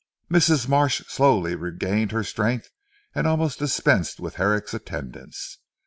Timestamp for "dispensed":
3.59-4.19